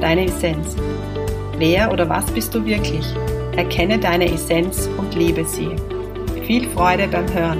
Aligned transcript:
deine 0.00 0.26
Essenz. 0.26 0.76
Wer 1.58 1.92
oder 1.92 2.08
was 2.08 2.26
bist 2.26 2.54
du 2.54 2.64
wirklich? 2.64 3.04
Erkenne 3.56 3.98
deine 3.98 4.30
Essenz 4.30 4.88
und 4.98 5.14
lebe 5.14 5.44
sie. 5.44 5.70
Viel 6.46 6.68
Freude 6.70 7.08
beim 7.08 7.32
Hören. 7.32 7.58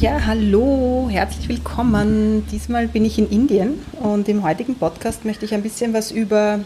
Ja, 0.00 0.26
hallo, 0.26 1.08
herzlich 1.10 1.48
willkommen. 1.48 2.46
Diesmal 2.50 2.88
bin 2.88 3.04
ich 3.04 3.18
in 3.18 3.30
Indien 3.30 3.80
und 4.00 4.28
im 4.28 4.42
heutigen 4.42 4.74
Podcast 4.74 5.24
möchte 5.24 5.44
ich 5.44 5.54
ein 5.54 5.62
bisschen 5.62 5.94
was 5.94 6.10
über 6.10 6.60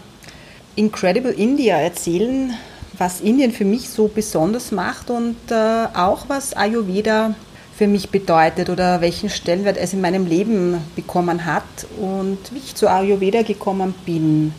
Incredible 0.74 1.32
India 1.32 1.76
erzählen, 1.76 2.54
was 2.98 3.20
Indien 3.20 3.52
für 3.52 3.64
mich 3.64 3.88
so 3.88 4.08
besonders 4.08 4.72
macht 4.72 5.10
und 5.10 5.36
äh, 5.50 5.86
auch 5.94 6.28
was 6.28 6.54
Ayurveda 6.54 7.34
für 7.76 7.86
mich 7.86 8.10
bedeutet 8.10 8.70
oder 8.70 9.00
welchen 9.00 9.30
Stellenwert 9.30 9.76
es 9.76 9.92
in 9.92 10.00
meinem 10.00 10.26
Leben 10.26 10.78
bekommen 10.96 11.46
hat 11.46 11.62
und 12.00 12.38
wie 12.50 12.58
ich 12.58 12.74
zu 12.74 12.90
Ayurveda 12.90 13.42
gekommen 13.42 13.94
bin. 14.04 14.52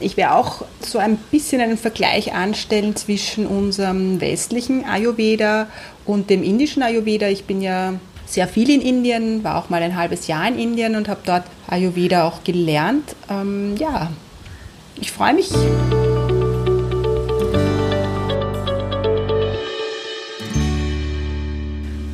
Ich 0.00 0.16
werde 0.16 0.34
auch 0.34 0.64
so 0.80 0.98
ein 0.98 1.18
bisschen 1.30 1.60
einen 1.60 1.76
Vergleich 1.76 2.32
anstellen 2.32 2.96
zwischen 2.96 3.46
unserem 3.46 4.22
westlichen 4.22 4.86
Ayurveda 4.86 5.66
und 6.06 6.30
dem 6.30 6.42
indischen 6.42 6.82
Ayurveda. 6.82 7.28
Ich 7.28 7.44
bin 7.44 7.60
ja 7.60 7.92
sehr 8.24 8.48
viel 8.48 8.70
in 8.70 8.80
Indien, 8.80 9.44
war 9.44 9.56
auch 9.58 9.68
mal 9.68 9.82
ein 9.82 9.96
halbes 9.96 10.26
Jahr 10.26 10.48
in 10.48 10.58
Indien 10.58 10.96
und 10.96 11.08
habe 11.08 11.20
dort 11.26 11.44
Ayurveda 11.68 12.24
auch 12.26 12.42
gelernt. 12.42 13.14
Ähm, 13.28 13.76
ja, 13.76 14.10
ich 14.98 15.12
freue 15.12 15.34
mich. 15.34 15.50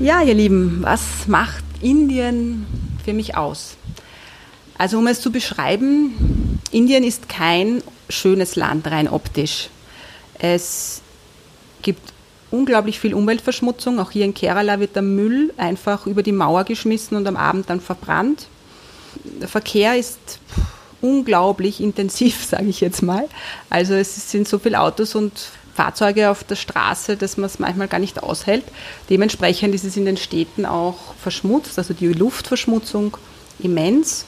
Ja, 0.06 0.22
ihr 0.22 0.34
Lieben, 0.34 0.84
was 0.84 1.26
macht 1.26 1.64
Indien 1.82 2.64
für 3.04 3.12
mich 3.12 3.36
aus? 3.36 3.74
Also 4.78 4.98
um 4.98 5.08
es 5.08 5.20
zu 5.20 5.32
beschreiben, 5.32 6.60
Indien 6.70 7.02
ist 7.02 7.28
kein 7.28 7.82
schönes 8.08 8.54
Land 8.54 8.86
rein 8.86 9.08
optisch. 9.08 9.68
Es 10.38 11.02
gibt 11.82 12.12
unglaublich 12.52 13.00
viel 13.00 13.14
Umweltverschmutzung. 13.14 13.98
Auch 13.98 14.12
hier 14.12 14.24
in 14.24 14.32
Kerala 14.32 14.78
wird 14.78 14.94
der 14.94 15.02
Müll 15.02 15.52
einfach 15.56 16.06
über 16.06 16.22
die 16.22 16.30
Mauer 16.30 16.62
geschmissen 16.62 17.16
und 17.16 17.26
am 17.26 17.36
Abend 17.36 17.68
dann 17.68 17.80
verbrannt. 17.80 18.46
Der 19.40 19.48
Verkehr 19.48 19.96
ist 19.96 20.38
unglaublich 21.00 21.80
intensiv, 21.80 22.44
sage 22.44 22.66
ich 22.66 22.80
jetzt 22.80 23.02
mal. 23.02 23.28
Also 23.70 23.94
es 23.94 24.30
sind 24.30 24.46
so 24.46 24.60
viele 24.60 24.80
Autos 24.80 25.16
und 25.16 25.32
Fahrzeuge 25.76 26.30
auf 26.30 26.42
der 26.42 26.56
Straße, 26.56 27.16
dass 27.16 27.36
man 27.36 27.46
es 27.46 27.58
manchmal 27.58 27.86
gar 27.86 27.98
nicht 27.98 28.22
aushält. 28.22 28.64
Dementsprechend 29.10 29.74
ist 29.74 29.84
es 29.84 29.96
in 29.96 30.06
den 30.06 30.16
Städten 30.16 30.64
auch 30.64 31.14
verschmutzt, 31.20 31.78
also 31.78 31.92
die 31.92 32.08
Luftverschmutzung 32.08 33.18
immens. 33.58 34.24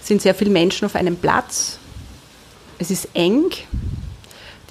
Es 0.00 0.08
sind 0.08 0.22
sehr 0.22 0.34
viele 0.34 0.50
Menschen 0.50 0.86
auf 0.86 0.94
einem 0.94 1.16
Platz. 1.16 1.78
Es 2.78 2.90
ist 2.90 3.08
eng. 3.12 3.50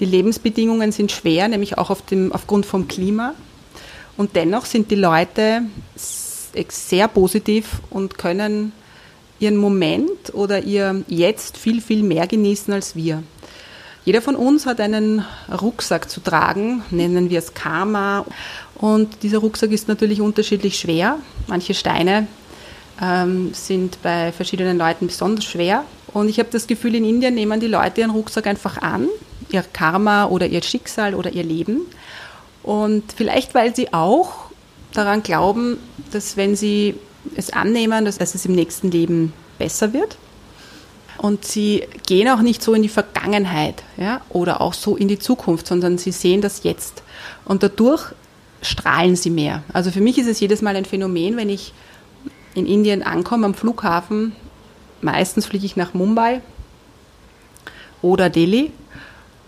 Die 0.00 0.04
Lebensbedingungen 0.04 0.90
sind 0.90 1.12
schwer, 1.12 1.46
nämlich 1.46 1.78
auch 1.78 1.90
auf 1.90 2.02
dem, 2.02 2.32
aufgrund 2.32 2.66
vom 2.66 2.88
Klima. 2.88 3.34
Und 4.16 4.34
dennoch 4.34 4.64
sind 4.64 4.90
die 4.90 4.96
Leute 4.96 5.62
sehr 5.94 7.06
positiv 7.06 7.80
und 7.88 8.18
können 8.18 8.72
ihren 9.38 9.56
Moment 9.56 10.34
oder 10.34 10.64
ihr 10.64 11.04
Jetzt 11.06 11.56
viel, 11.56 11.80
viel 11.80 12.02
mehr 12.02 12.26
genießen 12.26 12.74
als 12.74 12.96
wir. 12.96 13.22
Jeder 14.08 14.22
von 14.22 14.36
uns 14.36 14.64
hat 14.64 14.80
einen 14.80 15.22
Rucksack 15.60 16.08
zu 16.08 16.20
tragen, 16.20 16.82
nennen 16.90 17.28
wir 17.28 17.40
es 17.40 17.52
Karma. 17.52 18.24
Und 18.76 19.22
dieser 19.22 19.36
Rucksack 19.36 19.70
ist 19.70 19.86
natürlich 19.86 20.22
unterschiedlich 20.22 20.78
schwer. 20.78 21.18
Manche 21.46 21.74
Steine 21.74 22.26
ähm, 23.02 23.52
sind 23.52 24.00
bei 24.02 24.32
verschiedenen 24.32 24.78
Leuten 24.78 25.08
besonders 25.08 25.44
schwer. 25.44 25.84
Und 26.14 26.30
ich 26.30 26.38
habe 26.38 26.48
das 26.50 26.66
Gefühl, 26.66 26.94
in 26.94 27.04
Indien 27.04 27.34
nehmen 27.34 27.60
die 27.60 27.66
Leute 27.66 28.00
ihren 28.00 28.12
Rucksack 28.12 28.46
einfach 28.46 28.78
an, 28.78 29.08
ihr 29.50 29.62
Karma 29.74 30.24
oder 30.24 30.46
ihr 30.46 30.62
Schicksal 30.62 31.14
oder 31.14 31.30
ihr 31.30 31.44
Leben. 31.44 31.82
Und 32.62 33.12
vielleicht, 33.14 33.54
weil 33.54 33.76
sie 33.76 33.92
auch 33.92 34.46
daran 34.94 35.22
glauben, 35.22 35.76
dass 36.12 36.38
wenn 36.38 36.56
sie 36.56 36.94
es 37.34 37.52
annehmen, 37.52 38.06
dass, 38.06 38.16
dass 38.16 38.34
es 38.34 38.46
im 38.46 38.54
nächsten 38.54 38.90
Leben 38.90 39.34
besser 39.58 39.92
wird 39.92 40.16
und 41.18 41.44
sie 41.44 41.84
gehen 42.06 42.28
auch 42.28 42.40
nicht 42.40 42.62
so 42.62 42.74
in 42.74 42.82
die 42.82 42.88
Vergangenheit 42.88 43.82
ja, 43.96 44.20
oder 44.30 44.60
auch 44.60 44.72
so 44.72 44.96
in 44.96 45.08
die 45.08 45.18
Zukunft, 45.18 45.66
sondern 45.66 45.98
sie 45.98 46.12
sehen 46.12 46.40
das 46.40 46.62
jetzt. 46.62 47.02
Und 47.44 47.62
dadurch 47.62 48.12
strahlen 48.62 49.16
sie 49.16 49.30
mehr. 49.30 49.62
Also 49.72 49.90
für 49.90 50.00
mich 50.00 50.18
ist 50.18 50.28
es 50.28 50.40
jedes 50.40 50.62
Mal 50.62 50.76
ein 50.76 50.84
Phänomen, 50.84 51.36
wenn 51.36 51.48
ich 51.48 51.72
in 52.54 52.66
Indien 52.66 53.02
ankomme 53.02 53.46
am 53.46 53.54
Flughafen. 53.54 54.32
Meistens 55.00 55.46
fliege 55.46 55.66
ich 55.66 55.76
nach 55.76 55.94
Mumbai 55.94 56.40
oder 58.02 58.30
Delhi. 58.30 58.72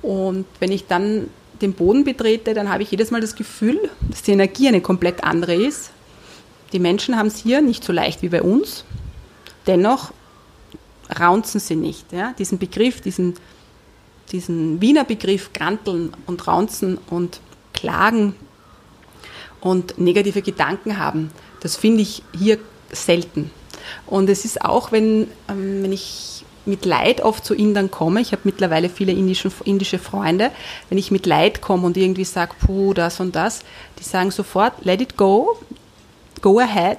Und 0.02 0.46
wenn 0.58 0.72
ich 0.72 0.86
dann 0.86 1.28
den 1.60 1.74
Boden 1.74 2.04
betrete, 2.04 2.54
dann 2.54 2.70
habe 2.70 2.82
ich 2.82 2.90
jedes 2.90 3.10
Mal 3.10 3.20
das 3.20 3.34
Gefühl, 3.34 3.90
dass 4.08 4.22
die 4.22 4.32
Energie 4.32 4.68
eine 4.68 4.80
komplett 4.80 5.24
andere 5.24 5.54
ist. 5.54 5.90
Die 6.72 6.78
Menschen 6.78 7.16
haben 7.16 7.26
es 7.26 7.36
hier 7.36 7.60
nicht 7.60 7.84
so 7.84 7.92
leicht 7.92 8.22
wie 8.22 8.28
bei 8.28 8.42
uns. 8.42 8.84
Dennoch 9.66 10.12
raunzen 11.20 11.60
sie 11.60 11.76
nicht. 11.76 12.12
Ja? 12.12 12.34
Diesen 12.38 12.58
Begriff, 12.58 13.00
diesen, 13.00 13.34
diesen 14.32 14.80
Wiener 14.80 15.04
Begriff 15.04 15.52
Granteln 15.52 16.12
und 16.26 16.46
Raunzen 16.46 16.98
und 17.10 17.40
Klagen 17.72 18.34
und 19.60 19.98
negative 19.98 20.42
Gedanken 20.42 20.98
haben, 20.98 21.30
das 21.60 21.76
finde 21.76 22.02
ich 22.02 22.22
hier 22.36 22.58
selten. 22.90 23.50
Und 24.06 24.28
es 24.28 24.44
ist 24.44 24.62
auch, 24.62 24.92
wenn, 24.92 25.28
ähm, 25.48 25.82
wenn 25.82 25.92
ich 25.92 26.44
mit 26.66 26.84
Leid 26.84 27.22
oft 27.22 27.44
zu 27.44 27.54
Indern 27.54 27.90
komme, 27.90 28.20
ich 28.20 28.32
habe 28.32 28.42
mittlerweile 28.44 28.88
viele 28.88 29.12
indische, 29.12 29.50
indische 29.64 29.98
Freunde, 29.98 30.50
wenn 30.88 30.98
ich 30.98 31.10
mit 31.10 31.26
Leid 31.26 31.60
komme 31.62 31.86
und 31.86 31.96
irgendwie 31.96 32.24
sage, 32.24 32.52
puh, 32.64 32.92
das 32.94 33.20
und 33.20 33.34
das, 33.34 33.60
die 33.98 34.04
sagen 34.04 34.30
sofort, 34.30 34.84
let 34.84 35.00
it 35.00 35.16
go, 35.16 35.58
go 36.42 36.58
ahead 36.58 36.98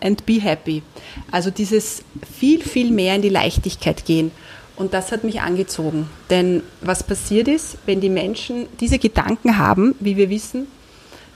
and 0.00 0.24
be 0.26 0.40
happy. 0.40 0.82
Also 1.30 1.50
dieses 1.50 2.02
viel, 2.38 2.62
viel 2.62 2.90
mehr 2.90 3.16
in 3.16 3.22
die 3.22 3.28
Leichtigkeit 3.28 4.04
gehen. 4.04 4.30
Und 4.76 4.92
das 4.92 5.10
hat 5.10 5.24
mich 5.24 5.40
angezogen. 5.40 6.08
Denn 6.28 6.62
was 6.82 7.02
passiert 7.02 7.48
ist, 7.48 7.78
wenn 7.86 8.00
die 8.00 8.10
Menschen 8.10 8.66
diese 8.78 8.98
Gedanken 8.98 9.58
haben, 9.58 9.94
wie 10.00 10.16
wir 10.16 10.28
wissen, 10.28 10.66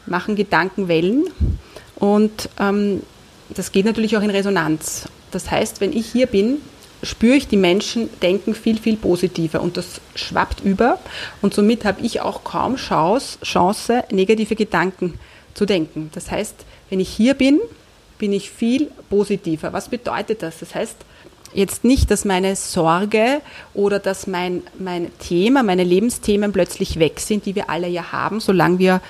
machen 0.06 0.37
Gedanken 0.37 0.88
Wellen. 0.88 1.25
Und 1.97 2.50
ähm, 2.59 3.03
das 3.48 3.72
geht 3.72 3.87
natürlich 3.87 4.16
auch 4.16 4.22
in 4.22 4.31
Resonanz. 4.31 5.09
Das 5.31 5.50
heißt, 5.50 5.81
wenn 5.81 5.92
ich 5.92 6.06
hier 6.06 6.27
bin, 6.27 6.59
spüre 7.03 7.37
ich, 7.37 7.48
die 7.48 7.56
Menschen 7.56 8.10
denken 8.21 8.54
viel, 8.54 8.78
viel 8.78 8.97
positiver 8.97 9.60
und 9.60 9.77
das 9.77 10.00
schwappt 10.15 10.60
über. 10.60 10.98
Und 11.41 11.54
somit 11.54 11.84
habe 11.84 12.03
ich 12.03 12.21
auch 12.21 12.44
kaum 12.44 12.77
Chance, 12.77 13.39
Chance, 13.42 14.04
negative 14.10 14.54
Gedanken 14.54 15.18
zu 15.54 15.66
denken. 15.66 16.10
Das 16.15 16.30
heißt, 16.30 16.54
wenn 16.91 17.01
ich 17.01 17.09
hier 17.09 17.34
bin, 17.34 17.60
bin 18.20 18.32
ich 18.32 18.50
viel 18.50 18.88
positiver. 19.08 19.72
Was 19.72 19.88
bedeutet 19.88 20.42
das? 20.42 20.60
Das 20.60 20.76
heißt, 20.76 20.96
jetzt 21.52 21.82
nicht, 21.82 22.10
dass 22.12 22.24
meine 22.24 22.54
Sorge 22.54 23.40
oder 23.74 23.98
dass 23.98 24.28
mein, 24.28 24.62
mein 24.78 25.10
Thema, 25.18 25.64
meine 25.64 25.82
Lebensthemen 25.82 26.52
plötzlich 26.52 27.00
weg 27.00 27.18
sind, 27.18 27.46
die 27.46 27.56
wir 27.56 27.68
alle 27.68 27.88
ja 27.88 28.12
haben, 28.12 28.38
solange 28.38 28.78
wir 28.78 29.00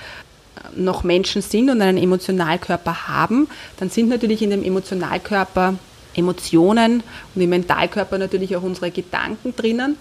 noch 0.74 1.04
Menschen 1.04 1.42
sind 1.42 1.68
und 1.68 1.82
einen 1.82 1.98
Emotionalkörper 1.98 3.08
haben, 3.08 3.48
dann 3.78 3.90
sind 3.90 4.08
natürlich 4.08 4.40
in 4.40 4.50
dem 4.50 4.62
Emotionalkörper 4.62 5.74
Emotionen 6.14 7.02
und 7.34 7.42
im 7.42 7.50
Mentalkörper 7.50 8.18
natürlich 8.18 8.56
auch 8.56 8.62
unsere 8.62 8.90
Gedanken 8.90 9.54
drinnen 9.54 9.96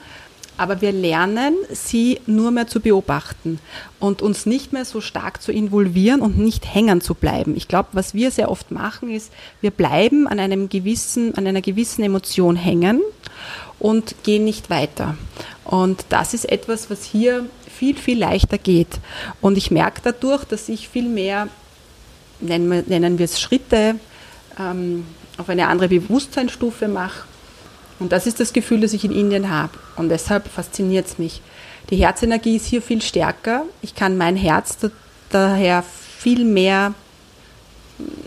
aber 0.60 0.82
wir 0.82 0.92
lernen, 0.92 1.56
sie 1.72 2.20
nur 2.26 2.52
mehr 2.52 2.68
zu 2.68 2.82
beobachten 2.82 3.60
und 3.98 4.22
uns 4.22 4.46
nicht 4.46 4.74
mehr 4.74 4.84
so 4.84 5.00
stark 5.00 5.42
zu 5.42 5.54
involvieren 5.54 6.20
und 6.20 6.38
nicht 6.38 6.76
hängen 6.76 7.00
zu 7.00 7.16
bleiben. 7.16 7.56
Ich 7.56 7.70
glaube, 7.70 7.90
was 7.94 8.14
wir 8.14 8.30
sehr 8.30 8.52
oft 8.52 8.70
machen, 8.70 9.10
ist, 9.10 9.32
wir 9.62 9.72
bleiben 9.72 10.28
an 10.28 10.38
einem 10.38 10.68
gewissen, 10.68 11.34
an 11.36 11.48
einer 11.48 11.62
gewissen 11.62 12.04
Emotion 12.04 12.58
hängen 12.58 13.00
und 13.80 14.16
gehen 14.24 14.44
nicht 14.44 14.70
weiter. 14.70 15.18
Und 15.64 16.04
das 16.10 16.34
ist 16.34 16.52
etwas, 16.52 16.90
was 16.90 17.06
hier 17.06 17.46
viel, 17.74 17.96
viel 17.96 18.20
leichter 18.20 18.58
geht. 18.58 19.00
Und 19.40 19.58
ich 19.58 19.72
merke 19.72 20.02
dadurch, 20.04 20.44
dass 20.44 20.68
ich 20.68 20.90
viel 20.90 21.08
mehr, 21.08 21.48
nennen 22.42 22.70
wir, 22.70 22.84
nennen 22.86 23.18
wir 23.18 23.26
es 23.26 23.40
Schritte, 23.40 23.96
ähm, 24.60 25.06
auf 25.38 25.48
eine 25.48 25.68
andere 25.68 25.88
Bewusstseinsstufe 25.88 26.90
mache. 26.90 27.30
Und 28.00 28.12
das 28.12 28.28
ist 28.28 28.40
das 28.40 28.54
Gefühl, 28.54 28.82
das 28.82 28.94
ich 28.94 29.04
in 29.04 29.12
Indien 29.12 29.50
habe. 29.50 29.74
Und 29.96 30.10
deshalb 30.10 30.48
fasziniert 30.48 31.08
es 31.08 31.18
mich. 31.18 31.42
Die 31.90 31.98
Herzenergie 31.98 32.56
ist 32.56 32.66
hier 32.66 32.82
viel 32.82 33.02
stärker. 33.02 33.64
Ich 33.82 33.96
kann 33.96 34.18
mein 34.18 34.36
Herz 34.36 34.78
da, 34.78 34.90
daher 35.30 35.84
viel 35.84 36.46
mehr 36.46 36.94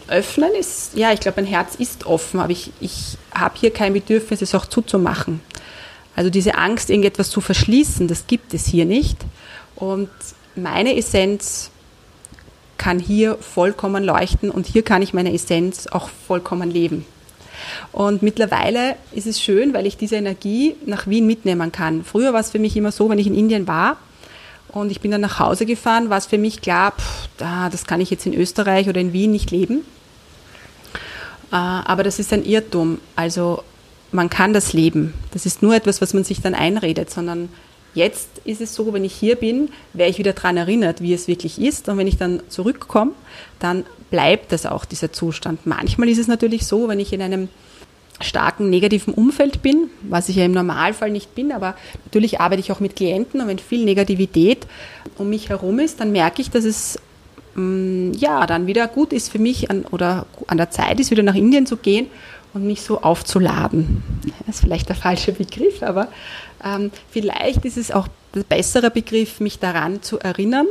öffnen. 0.08 0.52
Ist, 0.58 0.94
ja, 0.94 1.12
ich 1.12 1.20
glaube, 1.20 1.42
mein 1.42 1.50
Herz 1.50 1.74
ist 1.76 2.04
offen, 2.06 2.40
aber 2.40 2.52
ich, 2.52 2.72
ich 2.80 3.16
habe 3.32 3.54
hier 3.58 3.72
kein 3.72 3.92
Bedürfnis, 3.92 4.42
es 4.42 4.54
auch 4.54 4.66
zuzumachen. 4.66 5.40
Also 6.14 6.28
diese 6.28 6.56
Angst, 6.56 6.90
irgendetwas 6.90 7.30
zu 7.30 7.40
verschließen, 7.40 8.08
das 8.08 8.26
gibt 8.26 8.52
es 8.52 8.66
hier 8.66 8.84
nicht. 8.84 9.16
Und 9.76 10.10
meine 10.54 10.96
Essenz 10.96 11.70
kann 12.76 12.98
hier 12.98 13.36
vollkommen 13.36 14.04
leuchten 14.04 14.50
und 14.50 14.66
hier 14.66 14.82
kann 14.82 15.02
ich 15.02 15.14
meine 15.14 15.32
Essenz 15.32 15.86
auch 15.86 16.10
vollkommen 16.26 16.70
leben. 16.70 17.06
Und 17.92 18.22
mittlerweile 18.22 18.96
ist 19.12 19.26
es 19.26 19.40
schön, 19.40 19.74
weil 19.74 19.86
ich 19.86 19.96
diese 19.96 20.16
Energie 20.16 20.76
nach 20.86 21.06
Wien 21.06 21.26
mitnehmen 21.26 21.72
kann. 21.72 22.04
Früher 22.04 22.32
war 22.32 22.40
es 22.40 22.50
für 22.50 22.58
mich 22.58 22.76
immer 22.76 22.92
so, 22.92 23.08
wenn 23.08 23.18
ich 23.18 23.26
in 23.26 23.34
Indien 23.34 23.66
war 23.66 23.96
und 24.68 24.90
ich 24.90 25.00
bin 25.00 25.10
dann 25.10 25.20
nach 25.20 25.38
Hause 25.38 25.66
gefahren, 25.66 26.10
war 26.10 26.18
es 26.18 26.26
für 26.26 26.38
mich 26.38 26.62
klar, 26.62 26.92
pff, 26.92 27.28
das 27.38 27.84
kann 27.84 28.00
ich 28.00 28.10
jetzt 28.10 28.26
in 28.26 28.34
Österreich 28.34 28.88
oder 28.88 29.00
in 29.00 29.12
Wien 29.12 29.30
nicht 29.30 29.50
leben. 29.50 29.82
Äh, 31.52 31.56
aber 31.56 32.02
das 32.02 32.18
ist 32.18 32.32
ein 32.32 32.44
Irrtum. 32.44 32.98
Also 33.14 33.62
man 34.10 34.30
kann 34.30 34.52
das 34.52 34.72
leben. 34.72 35.14
Das 35.32 35.46
ist 35.46 35.62
nur 35.62 35.74
etwas, 35.74 36.00
was 36.00 36.14
man 36.14 36.24
sich 36.24 36.40
dann 36.40 36.54
einredet, 36.54 37.10
sondern 37.10 37.50
jetzt 37.94 38.28
ist 38.44 38.62
es 38.62 38.74
so, 38.74 38.92
wenn 38.94 39.04
ich 39.04 39.14
hier 39.14 39.36
bin, 39.36 39.70
wäre 39.92 40.08
ich 40.08 40.18
wieder 40.18 40.32
daran 40.32 40.56
erinnert, 40.56 41.02
wie 41.02 41.12
es 41.12 41.28
wirklich 41.28 41.60
ist. 41.60 41.88
Und 41.88 41.98
wenn 41.98 42.06
ich 42.06 42.16
dann 42.16 42.42
zurückkomme, 42.48 43.12
dann 43.58 43.84
bleibt 44.12 44.52
das 44.52 44.66
auch, 44.66 44.84
dieser 44.84 45.10
Zustand. 45.10 45.66
Manchmal 45.66 46.08
ist 46.08 46.18
es 46.18 46.28
natürlich 46.28 46.66
so, 46.66 46.86
wenn 46.86 47.00
ich 47.00 47.12
in 47.12 47.22
einem 47.22 47.48
starken 48.20 48.70
negativen 48.70 49.14
Umfeld 49.14 49.62
bin, 49.62 49.88
was 50.02 50.28
ich 50.28 50.36
ja 50.36 50.44
im 50.44 50.52
Normalfall 50.52 51.10
nicht 51.10 51.34
bin, 51.34 51.50
aber 51.50 51.74
natürlich 52.04 52.40
arbeite 52.40 52.60
ich 52.60 52.70
auch 52.70 52.78
mit 52.78 52.94
Klienten 52.94 53.40
und 53.40 53.48
wenn 53.48 53.58
viel 53.58 53.84
Negativität 53.84 54.66
um 55.18 55.30
mich 55.30 55.48
herum 55.48 55.80
ist, 55.80 55.98
dann 55.98 56.12
merke 56.12 56.42
ich, 56.42 56.50
dass 56.50 56.64
es 56.64 56.98
mm, 57.54 58.12
ja 58.12 58.46
dann 58.46 58.66
wieder 58.66 58.86
gut 58.86 59.12
ist 59.12 59.32
für 59.32 59.40
mich 59.40 59.70
an, 59.70 59.86
oder 59.90 60.26
an 60.46 60.58
der 60.58 60.70
Zeit 60.70 61.00
ist, 61.00 61.10
wieder 61.10 61.22
nach 61.22 61.34
Indien 61.34 61.66
zu 61.66 61.78
gehen 61.78 62.06
und 62.52 62.66
mich 62.66 62.82
so 62.82 63.00
aufzuladen. 63.00 64.02
Das 64.46 64.56
ist 64.56 64.60
vielleicht 64.60 64.90
der 64.90 64.96
falsche 64.96 65.32
Begriff, 65.32 65.82
aber 65.82 66.08
ähm, 66.64 66.90
vielleicht 67.10 67.64
ist 67.64 67.78
es 67.78 67.90
auch 67.90 68.08
der 68.34 68.44
bessere 68.44 68.90
Begriff, 68.90 69.40
mich 69.40 69.58
daran 69.58 70.02
zu 70.02 70.18
erinnern, 70.20 70.66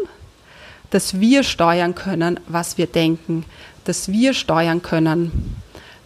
dass 0.91 1.19
wir 1.19 1.43
steuern 1.43 1.95
können, 1.95 2.39
was 2.47 2.77
wir 2.77 2.85
denken, 2.85 3.45
dass 3.85 4.11
wir 4.11 4.33
steuern 4.33 4.81
können, 4.81 5.55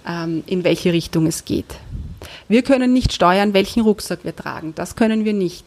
ähm, 0.07 0.43
in 0.45 0.63
welche 0.63 0.93
Richtung 0.93 1.27
es 1.27 1.43
geht. 1.43 1.75
Wir 2.47 2.61
können 2.63 2.93
nicht 2.93 3.11
steuern, 3.11 3.53
welchen 3.53 3.81
Rucksack 3.81 4.19
wir 4.23 4.35
tragen. 4.35 4.73
Das 4.75 4.95
können 4.95 5.25
wir 5.25 5.33
nicht. 5.33 5.65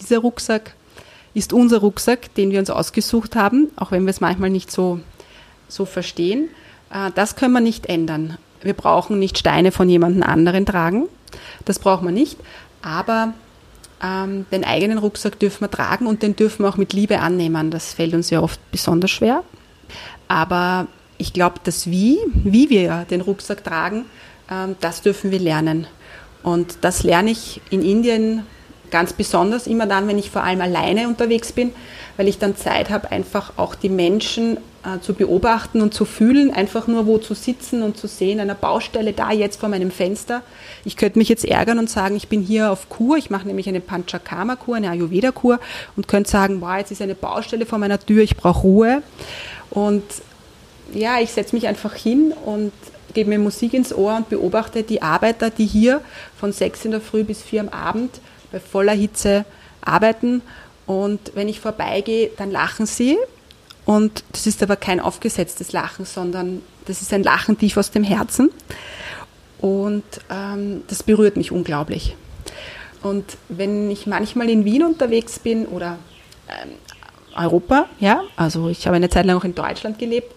Dieser 0.00 0.18
Rucksack 0.18 0.74
ist 1.34 1.52
unser 1.52 1.78
Rucksack, 1.78 2.34
den 2.34 2.50
wir 2.52 2.60
uns 2.60 2.70
ausgesucht 2.70 3.36
haben, 3.36 3.70
auch 3.76 3.90
wenn 3.90 4.04
wir 4.04 4.10
es 4.10 4.20
manchmal 4.20 4.50
nicht 4.50 4.70
so, 4.70 5.00
so 5.68 5.84
verstehen. 5.84 6.48
Äh, 6.90 7.10
das 7.14 7.36
können 7.36 7.52
wir 7.52 7.60
nicht 7.60 7.86
ändern. 7.86 8.38
Wir 8.62 8.74
brauchen 8.74 9.18
nicht 9.18 9.36
Steine 9.38 9.72
von 9.72 9.88
jemand 9.88 10.22
anderen 10.22 10.64
tragen. 10.64 11.08
Das 11.64 11.78
brauchen 11.78 12.06
wir 12.06 12.12
nicht. 12.12 12.38
Aber 12.80 13.34
ähm, 14.04 14.44
den 14.52 14.64
eigenen 14.64 14.98
Rucksack 14.98 15.38
dürfen 15.38 15.62
wir 15.62 15.70
tragen 15.70 16.06
und 16.06 16.22
den 16.22 16.36
dürfen 16.36 16.64
wir 16.64 16.68
auch 16.68 16.76
mit 16.76 16.92
Liebe 16.92 17.20
annehmen. 17.20 17.70
Das 17.70 17.94
fällt 17.94 18.12
uns 18.12 18.30
ja 18.30 18.40
oft 18.40 18.60
besonders 18.70 19.10
schwer. 19.10 19.42
Aber 20.28 20.86
ich 21.16 21.32
glaube, 21.32 21.60
dass 21.64 21.90
wie, 21.90 22.18
wie 22.34 22.68
wir 22.68 23.06
den 23.08 23.22
Rucksack 23.22 23.64
tragen, 23.64 24.04
ähm, 24.50 24.76
das 24.80 25.00
dürfen 25.00 25.30
wir 25.30 25.38
lernen. 25.38 25.86
Und 26.42 26.78
das 26.82 27.02
lerne 27.02 27.30
ich 27.30 27.62
in 27.70 27.82
Indien 27.82 28.44
ganz 28.90 29.14
besonders 29.14 29.66
immer 29.66 29.86
dann, 29.86 30.06
wenn 30.06 30.18
ich 30.18 30.30
vor 30.30 30.44
allem 30.44 30.60
alleine 30.60 31.08
unterwegs 31.08 31.52
bin, 31.52 31.72
weil 32.16 32.28
ich 32.28 32.38
dann 32.38 32.56
Zeit 32.56 32.90
habe, 32.90 33.10
einfach 33.10 33.54
auch 33.56 33.74
die 33.74 33.88
Menschen 33.88 34.58
äh, 34.84 35.00
zu 35.00 35.14
beobachten 35.14 35.80
und 35.80 35.94
zu 35.94 36.04
fühlen, 36.04 36.50
einfach 36.52 36.86
nur 36.86 37.06
wo 37.06 37.18
zu 37.18 37.34
sitzen 37.34 37.82
und 37.82 37.96
zu 37.96 38.06
sehen, 38.06 38.40
einer 38.40 38.54
Baustelle 38.54 39.12
da 39.12 39.32
jetzt 39.32 39.60
vor 39.60 39.68
meinem 39.68 39.90
Fenster. 39.90 40.42
Ich 40.84 40.96
könnte 40.96 41.18
mich 41.18 41.28
jetzt 41.28 41.44
ärgern 41.44 41.78
und 41.78 41.88
sagen, 41.88 42.16
ich 42.16 42.28
bin 42.28 42.42
hier 42.42 42.70
auf 42.70 42.88
Kur, 42.88 43.16
ich 43.16 43.30
mache 43.30 43.46
nämlich 43.46 43.68
eine 43.68 43.80
Panchakarma-Kur, 43.80 44.76
eine 44.76 44.90
Ayurveda-Kur 44.90 45.58
und 45.96 46.08
könnte 46.08 46.30
sagen, 46.30 46.60
wow, 46.60 46.76
jetzt 46.76 46.90
ist 46.90 47.02
eine 47.02 47.14
Baustelle 47.14 47.66
vor 47.66 47.78
meiner 47.78 47.98
Tür, 47.98 48.22
ich 48.22 48.36
brauche 48.36 48.62
Ruhe. 48.62 49.02
Und 49.70 50.04
ja, 50.92 51.18
ich 51.20 51.30
setze 51.30 51.56
mich 51.56 51.66
einfach 51.66 51.94
hin 51.94 52.34
und 52.44 52.72
gebe 53.14 53.30
mir 53.30 53.38
Musik 53.38 53.74
ins 53.74 53.94
Ohr 53.94 54.16
und 54.16 54.28
beobachte 54.28 54.82
die 54.82 55.00
Arbeiter, 55.00 55.50
die 55.50 55.66
hier 55.66 56.02
von 56.38 56.52
sechs 56.52 56.84
in 56.84 56.90
der 56.90 57.00
Früh 57.00 57.24
bis 57.24 57.42
vier 57.42 57.60
am 57.60 57.68
Abend 57.70 58.20
bei 58.52 58.60
voller 58.60 58.92
Hitze 58.92 59.44
arbeiten. 59.80 60.42
Und 60.86 61.32
wenn 61.34 61.48
ich 61.48 61.60
vorbeigehe, 61.60 62.30
dann 62.36 62.50
lachen 62.50 62.86
sie. 62.86 63.16
Und 63.86 64.24
das 64.32 64.46
ist 64.46 64.62
aber 64.62 64.76
kein 64.76 65.00
aufgesetztes 65.00 65.72
Lachen, 65.72 66.04
sondern 66.04 66.62
das 66.86 67.02
ist 67.02 67.12
ein 67.12 67.22
Lachen 67.22 67.58
tief 67.58 67.76
aus 67.76 67.90
dem 67.90 68.04
Herzen. 68.04 68.50
Und 69.60 70.04
ähm, 70.30 70.82
das 70.88 71.02
berührt 71.02 71.36
mich 71.36 71.52
unglaublich. 71.52 72.16
Und 73.02 73.36
wenn 73.48 73.90
ich 73.90 74.06
manchmal 74.06 74.48
in 74.48 74.64
Wien 74.64 74.82
unterwegs 74.82 75.38
bin 75.38 75.66
oder 75.66 75.98
ähm, 76.48 76.70
Europa, 77.36 77.86
ja, 78.00 78.22
also 78.36 78.68
ich 78.68 78.86
habe 78.86 78.96
eine 78.96 79.10
Zeit 79.10 79.26
lang 79.26 79.36
auch 79.36 79.44
in 79.44 79.54
Deutschland 79.54 79.98
gelebt, 79.98 80.34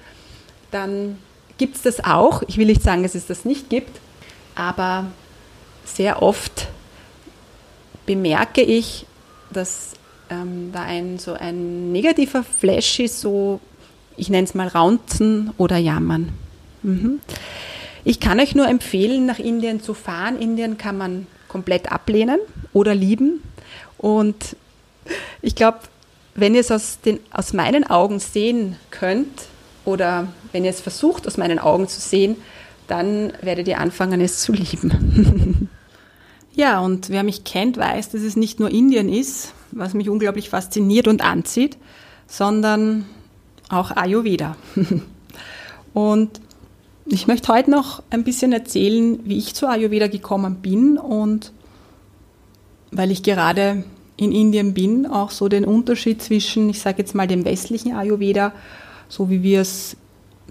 dann 0.72 1.18
gibt 1.58 1.78
es 1.78 1.82
das 1.82 2.04
auch. 2.04 2.44
Ich 2.48 2.58
will 2.58 2.66
nicht 2.66 2.84
sagen, 2.84 3.04
dass 3.04 3.16
es 3.16 3.26
das 3.26 3.46
nicht 3.46 3.70
gibt, 3.70 4.00
aber 4.56 5.06
sehr 5.86 6.22
oft 6.22 6.68
bemerke 8.06 8.62
ich, 8.62 9.06
dass 9.52 9.94
ähm, 10.30 10.72
da 10.74 10.84
ein 10.84 11.18
so 11.20 11.34
ein 11.34 11.92
negativer 11.92 12.44
Flash 12.44 13.00
ist, 13.00 13.22
so 13.22 13.60
ich 14.18 14.30
nenne 14.30 14.46
es 14.46 14.56
mal 14.56 14.68
Raunzen 14.68 15.52
oder 15.58 15.78
Jammern. 15.78 16.30
Mhm. 16.84 17.20
Ich 18.04 18.20
kann 18.20 18.40
euch 18.40 18.56
nur 18.56 18.68
empfehlen, 18.68 19.26
nach 19.26 19.40
Indien 19.40 19.82
zu 19.82 19.94
fahren. 19.94 20.40
Indien 20.40 20.78
kann 20.78 20.98
man 20.98 21.28
komplett 21.48 21.92
ablehnen 21.92 22.40
oder 22.74 22.96
lieben. 22.96 23.44
Und 23.98 24.56
ich 25.42 25.56
glaube, 25.56 25.80
wenn 26.36 26.56
ihr 26.56 26.62
es 26.62 26.72
aus, 26.72 27.00
den, 27.02 27.20
aus 27.32 27.54
meinen 27.54 27.84
Augen 27.90 28.20
sehen 28.20 28.76
könnt 28.92 29.46
oder 29.86 30.28
wenn 30.52 30.66
ihr 30.66 30.72
es 30.72 30.82
versucht, 30.82 31.28
aus 31.28 31.38
meinen 31.38 31.60
Augen 31.60 31.88
zu 31.88 32.00
sehen, 32.00 32.38
dann 32.88 33.34
werdet 33.42 33.68
ihr 33.68 33.80
anfangen, 33.80 34.22
es 34.22 34.40
zu 34.40 34.54
lieben. 34.54 35.70
Ja, 36.58 36.80
und 36.80 37.10
wer 37.10 37.22
mich 37.22 37.44
kennt, 37.44 37.78
weiß, 37.78 38.10
dass 38.10 38.22
es 38.22 38.36
nicht 38.36 38.60
nur 38.60 38.72
Indien 38.72 39.10
ist, 39.10 39.54
was 39.72 39.94
mich 39.94 40.10
unglaublich 40.10 40.50
fasziniert 40.50 41.08
und 41.08 41.22
anzieht, 41.24 41.78
sondern 42.26 43.06
auch 43.70 43.92
Ayurveda. 43.92 44.58
und 45.94 46.42
ich 47.06 47.28
möchte 47.28 47.54
heute 47.54 47.70
noch 47.70 48.02
ein 48.10 48.24
bisschen 48.24 48.54
erzählen, 48.54 49.20
wie 49.24 49.38
ich 49.38 49.54
zu 49.54 49.68
Ayurveda 49.68 50.08
gekommen 50.08 50.56
bin 50.56 50.98
und 50.98 51.52
weil 52.90 53.12
ich 53.12 53.22
gerade 53.22 53.84
in 54.16 54.32
Indien 54.32 54.74
bin, 54.74 55.06
auch 55.06 55.30
so 55.30 55.50
den 55.50 55.64
Unterschied 55.64 56.24
zwischen, 56.24 56.72
ich 56.72 56.82
sage 56.82 56.98
jetzt 56.98 57.14
mal, 57.14 57.28
dem 57.28 57.46
westlichen 57.46 57.94
Ayurveda, 57.94 58.52
so 59.10 59.30
wie 59.30 59.44
wir 59.44 59.62
es 59.62 59.96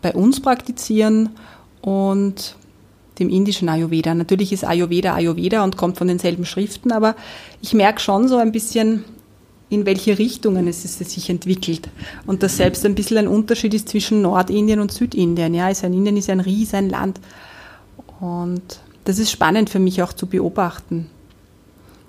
bei 0.03 0.15
uns 0.15 0.39
praktizieren 0.41 1.31
und 1.81 2.55
dem 3.19 3.29
indischen 3.29 3.69
Ayurveda. 3.69 4.15
Natürlich 4.15 4.53
ist 4.53 4.65
Ayurveda 4.65 5.15
Ayurveda 5.15 5.65
und 5.65 5.77
kommt 5.77 5.97
von 5.97 6.09
denselben 6.09 6.45
Schriften, 6.45 6.93
aber 6.93 7.17
ich 7.63 7.75
merke 7.75 8.01
schon 8.01 8.29
so 8.29 8.37
ein 8.37 8.53
bisschen, 8.53 9.05
in 9.69 9.87
welche 9.87 10.19
Richtungen 10.19 10.69
es, 10.69 10.83
sich 10.83 11.31
entwickelt. 11.31 11.89
Und 12.27 12.43
dass 12.43 12.57
selbst 12.57 12.85
ein 12.85 12.95
bisschen 12.95 13.19
ein 13.19 13.29
Unterschied 13.29 13.75
ist 13.75 13.89
zwischen 13.89 14.23
Nordindien 14.23 14.81
und 14.81 14.93
Südindien. 14.93 15.55
Ja, 15.55 15.69
ist 15.69 15.85
ein 15.85 15.93
Indien 15.93 16.17
ist 16.17 16.31
ein 16.31 16.41
riesen 16.41 16.89
Land. 16.89 17.21
Und 18.21 18.81
das 19.05 19.19
ist 19.19 19.31
spannend 19.31 19.71
für 19.71 19.79
mich 19.79 20.03
auch 20.03 20.13
zu 20.13 20.27
beobachten. 20.27 21.09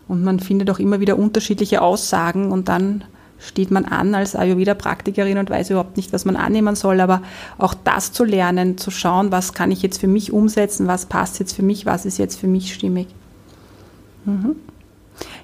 Und 0.07 0.23
man 0.23 0.39
findet 0.39 0.69
auch 0.69 0.79
immer 0.79 0.99
wieder 0.99 1.17
unterschiedliche 1.17 1.81
Aussagen 1.81 2.51
und 2.51 2.69
dann 2.69 3.03
steht 3.39 3.71
man 3.71 3.85
an 3.85 4.15
als 4.15 4.35
Ayurveda-Praktikerin 4.35 5.37
und 5.37 5.49
weiß 5.49 5.69
überhaupt 5.69 5.97
nicht, 5.97 6.13
was 6.13 6.25
man 6.25 6.35
annehmen 6.35 6.75
soll. 6.75 7.01
Aber 7.01 7.21
auch 7.57 7.73
das 7.73 8.11
zu 8.11 8.23
lernen, 8.23 8.77
zu 8.77 8.91
schauen, 8.91 9.31
was 9.31 9.53
kann 9.53 9.71
ich 9.71 9.81
jetzt 9.81 9.99
für 9.99 10.07
mich 10.07 10.33
umsetzen, 10.33 10.87
was 10.87 11.05
passt 11.05 11.39
jetzt 11.39 11.55
für 11.55 11.63
mich, 11.63 11.85
was 11.85 12.05
ist 12.05 12.17
jetzt 12.17 12.39
für 12.39 12.47
mich 12.47 12.73
stimmig. 12.73 13.07
Mhm. 14.25 14.55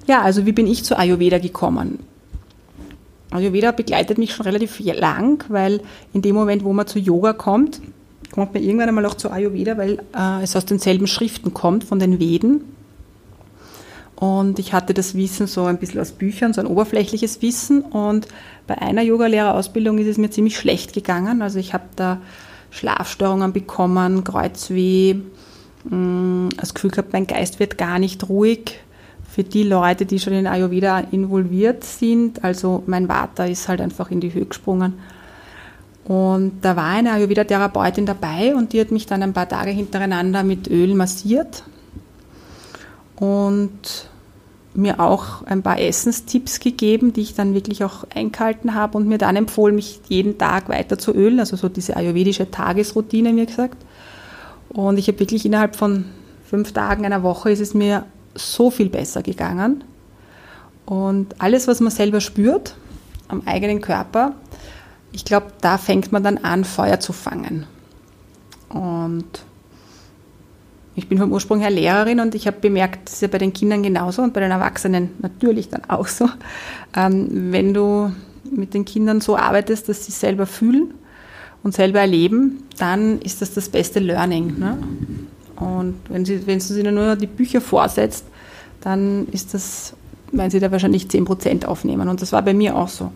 Ja, 0.08 0.22
also 0.22 0.46
wie 0.46 0.52
bin 0.52 0.68
ich 0.68 0.84
zu 0.84 0.98
Ayurveda 0.98 1.40
gekommen? 1.40 2.00
Ayurveda 3.32 3.72
begleitet 3.72 4.18
mich 4.18 4.34
schon 4.34 4.46
relativ 4.46 4.80
lang, 4.80 5.44
weil 5.50 5.82
in 6.14 6.22
dem 6.22 6.36
Moment, 6.36 6.64
wo 6.64 6.74
man 6.74 6.86
zu 6.86 7.00
Yoga 7.00 7.34
kommt, 7.34 7.82
kommt 8.32 8.54
man 8.54 8.64
irgendwann 8.64 8.90
einmal 8.90 9.06
auch 9.06 9.16
zu 9.16 9.32
Ayurveda, 9.32 9.78
weil 9.78 10.00
äh, 10.16 10.44
es 10.44 10.56
aus 10.56 10.66
denselben 10.66 11.08
Schriften 11.08 11.54
kommt, 11.54 11.84
von 11.84 12.00
den 12.00 12.20
Veden. 12.20 12.62
Und 14.24 14.58
ich 14.58 14.72
hatte 14.72 14.94
das 14.94 15.16
Wissen 15.16 15.48
so 15.48 15.66
ein 15.66 15.78
bisschen 15.78 16.00
aus 16.00 16.14
Büchern, 16.14 16.54
so 16.54 16.62
ein 16.62 16.68
oberflächliches 16.68 17.42
Wissen. 17.42 17.82
Und 17.82 18.30
bei 18.68 18.82
einer 18.82 19.02
Yogalehrerausbildung 19.02 19.98
ist 19.98 20.08
es 20.08 20.18
mir 20.18 20.30
ziemlich 20.30 20.58
schlecht 20.58 20.94
gegangen. 20.94 21.42
Also 21.42 21.60
ich 21.60 21.74
habe 21.74 21.84
da 21.98 22.22
Schlafstörungen 22.72 23.52
bekommen, 23.52 24.24
Kreuzweh, 24.24 25.16
mm, 25.84 26.50
das 26.56 26.74
Gefühl 26.74 26.92
gehabt, 26.92 27.12
mein 27.12 27.28
Geist 27.28 27.60
wird 27.60 27.78
gar 27.78 28.00
nicht 28.00 28.30
ruhig. 28.30 28.80
Für 29.30 29.44
die 29.44 29.64
Leute, 29.64 30.06
die 30.06 30.20
schon 30.20 30.32
in 30.32 30.48
Ayurveda 30.48 31.00
involviert 31.12 31.84
sind, 31.84 32.46
also 32.46 32.82
mein 32.86 33.08
Vater 33.08 33.50
ist 33.50 33.68
halt 33.68 33.82
einfach 33.82 34.10
in 34.10 34.22
die 34.22 34.34
Höhe 34.34 34.46
gesprungen. 34.46 34.94
Und 36.06 36.62
da 36.62 36.78
war 36.78 36.86
eine 36.86 37.12
Ayurveda-Therapeutin 37.12 38.06
dabei 38.06 38.56
und 38.56 38.72
die 38.72 38.80
hat 38.80 38.92
mich 38.92 39.06
dann 39.06 39.22
ein 39.22 39.34
paar 39.34 39.50
Tage 39.50 39.72
hintereinander 39.72 40.44
mit 40.44 40.70
Öl 40.70 40.96
massiert 40.96 41.64
und 43.18 44.10
mir 44.76 45.00
auch 45.00 45.44
ein 45.44 45.62
paar 45.62 45.80
Essenstipps 45.80 46.60
gegeben, 46.60 47.14
die 47.14 47.22
ich 47.22 47.36
dann 47.36 47.54
wirklich 47.54 47.84
auch 47.84 48.06
eingehalten 48.14 48.74
habe 48.74 48.98
und 48.98 49.08
mir 49.08 49.18
dann 49.18 49.36
empfohlen, 49.36 49.76
mich 49.76 50.02
jeden 50.08 50.38
Tag 50.38 50.70
weiter 50.70 50.98
zu 50.98 51.14
ölen, 51.14 51.40
also 51.40 51.56
so 51.56 51.70
diese 51.70 51.96
ayurvedische 51.96 52.50
Tagesroutine 52.50 53.34
mir 53.34 53.46
gesagt. 53.46 53.78
Und 54.70 54.98
ich 54.98 55.08
habe 55.08 55.20
wirklich 55.20 55.46
innerhalb 55.46 55.76
von 55.76 56.06
fünf 56.46 56.72
Tagen, 56.72 57.06
einer 57.06 57.24
Woche 57.24 57.52
ist 57.52 57.60
es 57.60 57.74
mir 57.74 58.06
so 58.36 58.72
viel 58.72 58.90
besser 58.90 59.22
gegangen. 59.22 59.84
Und 60.86 61.40
alles, 61.40 61.68
was 61.68 61.80
man 61.80 61.92
selber 61.92 62.20
spürt 62.20 62.76
am 63.28 63.44
eigenen 63.46 63.80
Körper, 63.80 64.34
ich 65.12 65.24
glaube, 65.24 65.48
da 65.62 65.78
fängt 65.78 66.12
man 66.12 66.24
dann 66.24 66.40
an, 66.40 66.64
Feuer 66.64 67.00
zu 67.00 67.14
fangen. 67.14 67.68
Und 68.70 69.44
ich 70.96 71.08
bin 71.08 71.18
vom 71.18 71.32
Ursprung 71.32 71.60
her 71.60 71.72
Lehrerin 71.72 72.20
und 72.20 72.36
ich 72.36 72.46
habe 72.46 72.58
bemerkt, 72.60 73.08
das 73.08 73.16
ist 73.16 73.22
ja 73.22 73.28
bei 73.28 73.40
den 73.40 73.54
Kindern 73.54 73.82
genauso 73.82 74.22
und 74.22 74.34
bei 74.34 74.42
den 74.42 74.52
Erwachsenen 74.52 75.10
natürlich 75.22 75.70
dann 75.70 75.82
auch 75.88 76.08
so. 76.08 76.30
Ähm, 76.96 77.52
wenn 77.52 77.74
du 77.74 78.12
mit 78.50 78.74
den 78.74 78.86
Kindern 78.86 79.20
so 79.20 79.36
arbeitest, 79.36 79.90
dass 79.90 80.06
sie 80.06 80.12
selber 80.12 80.46
fühlen 80.46 80.94
und 81.64 81.74
selber 81.74 82.00
erleben, 82.00 82.64
dann 82.78 83.20
ist 83.22 83.42
das 83.42 83.54
das 83.54 83.70
beste 83.70 84.00
Learning. 84.00 84.60
Ne? 84.60 84.78
Und 85.56 85.96
wenn, 86.10 86.26
sie, 86.26 86.46
wenn 86.46 86.60
du 86.60 86.80
ihnen 86.80 86.96
nur 86.96 87.16
die 87.16 87.28
Bücher 87.28 87.62
vorsetzt, 87.62 88.26
dann 88.82 89.28
ist 89.32 89.54
das, 89.54 89.94
werden 90.32 90.52
sie 90.52 90.60
da 90.60 90.72
wahrscheinlich 90.72 91.06
10% 91.06 91.66
aufnehmen. 91.66 92.10
Und 92.10 92.22
das 92.22 92.32
war 92.32 92.42
bei 92.42 92.54
mir 92.54 92.76
auch 92.76 92.90
so. 92.90 93.12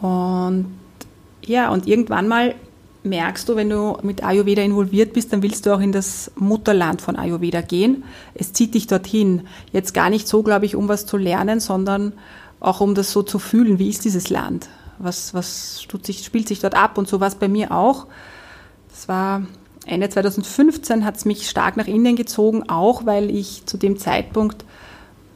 Und 0.00 0.66
ja, 1.44 1.70
und 1.70 1.86
irgendwann 1.86 2.28
mal 2.28 2.54
merkst 3.04 3.48
du, 3.48 3.56
wenn 3.56 3.70
du 3.70 3.98
mit 4.02 4.22
Ayurveda 4.22 4.62
involviert 4.62 5.12
bist, 5.12 5.32
dann 5.32 5.42
willst 5.42 5.66
du 5.66 5.74
auch 5.74 5.80
in 5.80 5.92
das 5.92 6.30
Mutterland 6.36 7.02
von 7.02 7.16
Ayurveda 7.16 7.60
gehen. 7.60 8.04
Es 8.34 8.52
zieht 8.52 8.74
dich 8.74 8.86
dorthin. 8.86 9.42
Jetzt 9.72 9.92
gar 9.94 10.10
nicht 10.10 10.28
so, 10.28 10.42
glaube 10.42 10.66
ich, 10.66 10.76
um 10.76 10.88
was 10.88 11.06
zu 11.06 11.16
lernen, 11.16 11.60
sondern 11.60 12.12
auch 12.60 12.80
um 12.80 12.94
das 12.94 13.10
so 13.10 13.22
zu 13.22 13.38
fühlen. 13.38 13.78
Wie 13.78 13.88
ist 13.88 14.04
dieses 14.04 14.30
Land? 14.30 14.68
Was, 14.98 15.34
was 15.34 15.86
sich, 16.02 16.24
spielt 16.24 16.48
sich 16.48 16.60
dort 16.60 16.76
ab? 16.76 16.96
Und 16.96 17.08
so 17.08 17.20
war 17.20 17.28
es 17.28 17.34
bei 17.34 17.48
mir 17.48 17.72
auch. 17.72 18.06
Das 18.90 19.08
war 19.08 19.42
Ende 19.84 20.08
2015 20.08 21.04
hat 21.04 21.16
es 21.16 21.24
mich 21.24 21.48
stark 21.48 21.76
nach 21.76 21.88
Indien 21.88 22.14
gezogen, 22.14 22.68
auch 22.68 23.04
weil 23.04 23.30
ich 23.30 23.66
zu 23.66 23.76
dem 23.76 23.98
Zeitpunkt 23.98 24.64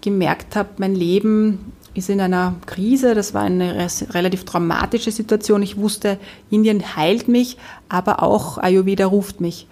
gemerkt 0.03 0.55
habe, 0.55 0.69
mein 0.79 0.95
Leben 0.95 1.73
ist 1.99 2.11
in 2.11 2.21
einer 2.21 2.55
Krise. 2.67 3.15
Das 3.15 3.35
war 3.35 3.43
eine 3.43 3.89
relativ 4.11 4.45
traumatische 4.45 5.11
Situation. 5.11 5.63
Ich 5.63 5.77
wusste, 5.77 6.19
Indien 6.51 6.97
heilt 6.97 7.29
mich, 7.29 7.57
aber 7.89 8.23
auch 8.23 8.59
Ayurveda 8.59 9.07
ruft 9.07 9.41
mich. 9.41 9.67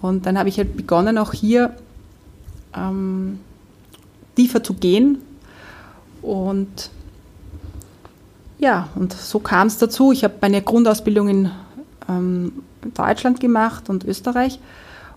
Und 0.00 0.26
dann 0.26 0.38
habe 0.38 0.48
ich 0.48 0.58
halt 0.58 0.76
begonnen, 0.76 1.18
auch 1.18 1.32
hier 1.32 1.74
ähm, 2.76 3.40
tiefer 4.36 4.62
zu 4.62 4.74
gehen. 4.74 5.18
Und 6.22 6.90
ja, 8.58 8.88
und 8.94 9.12
so 9.12 9.38
kam 9.38 9.68
es 9.68 9.78
dazu. 9.78 10.12
Ich 10.12 10.24
habe 10.24 10.34
meine 10.40 10.62
Grundausbildung 10.62 11.28
in 11.28 11.50
ähm, 12.08 12.52
Deutschland 12.94 13.40
gemacht 13.40 13.88
und 13.88 14.04
Österreich. 14.04 14.58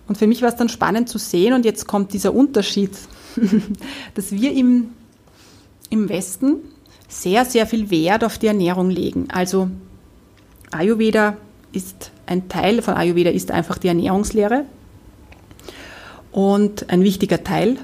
Und 0.08 0.18
für 0.18 0.26
mich 0.26 0.42
war 0.42 0.48
es 0.48 0.56
dann 0.56 0.68
spannend 0.68 1.08
zu 1.08 1.18
sehen, 1.18 1.54
und 1.54 1.64
jetzt 1.64 1.86
kommt 1.86 2.12
dieser 2.12 2.34
Unterschied, 2.34 2.90
dass 4.14 4.32
wir 4.32 4.52
im 4.52 4.90
im 5.92 6.08
Westen 6.08 6.56
sehr, 7.08 7.44
sehr 7.44 7.66
viel 7.66 7.90
Wert 7.90 8.24
auf 8.24 8.38
die 8.38 8.46
Ernährung 8.46 8.90
legen. 8.90 9.28
Also 9.30 9.68
Ayurveda 10.70 11.36
ist 11.72 12.10
ein 12.26 12.48
Teil 12.48 12.80
von 12.82 12.94
Ayurveda 12.94 13.30
ist 13.30 13.50
einfach 13.50 13.78
die 13.78 13.88
Ernährungslehre 13.88 14.64
und 16.30 16.88
ein 16.90 17.02
wichtiger 17.02 17.44
Teil. 17.44 17.76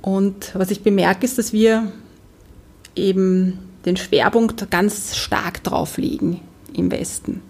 Und 0.00 0.54
was 0.54 0.70
ich 0.70 0.82
bemerke, 0.82 1.24
ist, 1.24 1.38
dass 1.38 1.52
wir 1.52 1.92
eben 2.94 3.58
den 3.84 3.96
Schwerpunkt 3.96 4.70
ganz 4.70 5.16
stark 5.16 5.64
drauf 5.64 5.98
legen 5.98 6.40
im 6.72 6.90
Westen. 6.90 7.42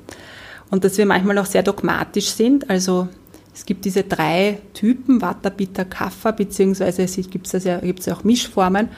Und 0.71 0.85
dass 0.85 0.97
wir 0.97 1.05
manchmal 1.05 1.39
auch 1.39 1.47
sehr 1.47 1.63
dogmatisch 1.63 2.31
sind. 2.31 2.71
Also 2.71 3.09
es 3.55 3.67
gibt 3.67 3.85
diese 3.85 4.05
drei 4.05 4.59
Typen, 4.73 5.21
Vata, 5.21 5.51
Pitta, 5.51 5.85
Kapha, 5.85 6.31
beziehungsweise 6.31 7.03
es 7.03 7.17
gibt 7.31 7.53
es 7.53 7.65
ja, 7.65 7.81
auch 8.11 8.25
Mischformen 8.25 8.89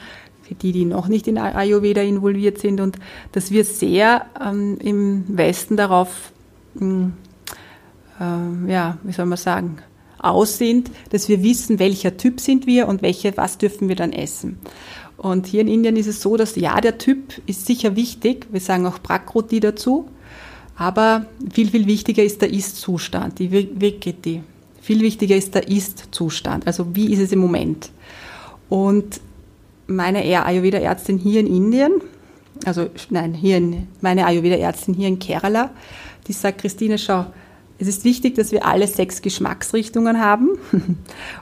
für 0.47 0.55
die, 0.55 0.71
die 0.71 0.85
noch 0.85 1.07
nicht 1.07 1.27
in 1.27 1.37
Ayurveda 1.37 2.01
involviert 2.01 2.59
sind 2.59 2.79
und 2.79 2.97
dass 3.31 3.51
wir 3.51 3.65
sehr 3.65 4.25
ähm, 4.39 4.77
im 4.79 5.23
Westen 5.27 5.75
darauf, 5.75 6.31
ähm, 6.79 7.13
äh, 8.19 8.71
ja, 8.71 8.97
wie 9.03 9.11
soll 9.11 9.25
man 9.25 9.37
sagen, 9.37 9.77
aus 10.19 10.57
sind, 10.57 10.91
dass 11.09 11.29
wir 11.29 11.43
wissen, 11.43 11.79
welcher 11.79 12.17
Typ 12.17 12.39
sind 12.39 12.67
wir 12.67 12.87
und 12.87 13.01
welche, 13.01 13.35
was 13.37 13.57
dürfen 13.57 13.89
wir 13.89 13.95
dann 13.95 14.13
essen. 14.13 14.59
Und 15.17 15.47
hier 15.47 15.61
in 15.61 15.67
Indien 15.67 15.95
ist 15.95 16.07
es 16.07 16.21
so, 16.21 16.37
dass 16.37 16.55
ja, 16.55 16.79
der 16.81 16.97
Typ 16.97 17.41
ist 17.47 17.65
sicher 17.65 17.95
wichtig. 17.95 18.47
Wir 18.51 18.59
sagen 18.59 18.85
auch 18.85 19.01
Prakroti 19.01 19.59
dazu. 19.59 20.07
Aber 20.77 21.25
viel, 21.53 21.69
viel 21.69 21.87
wichtiger 21.87 22.23
ist 22.23 22.41
der 22.41 22.51
Ist-Zustand, 22.51 23.39
die 23.39 23.49
Vikiti. 23.51 24.43
Viel 24.81 25.01
wichtiger 25.01 25.35
ist 25.35 25.55
der 25.55 25.69
Ist-Zustand. 25.69 26.67
Also 26.67 26.95
wie 26.95 27.13
ist 27.13 27.19
es 27.19 27.31
im 27.31 27.39
Moment? 27.39 27.91
Und 28.67 29.21
meine 29.87 30.23
Ayurveda-Ärztin 30.45 31.17
hier 31.17 31.39
in 31.39 31.47
Indien, 31.47 32.01
also 32.65 32.89
nein, 33.09 33.33
hier 33.33 33.57
in, 33.57 33.87
meine 34.01 34.25
Ayurveda-Ärztin 34.25 34.93
hier 34.93 35.07
in 35.07 35.19
Kerala, 35.19 35.71
die 36.27 36.33
sagt, 36.33 36.61
Christine, 36.61 36.97
schau, 36.97 37.25
es 37.77 37.87
ist 37.87 38.05
wichtig, 38.05 38.35
dass 38.35 38.51
wir 38.51 38.65
alle 38.65 38.87
sechs 38.87 39.21
Geschmacksrichtungen 39.21 40.21
haben 40.21 40.57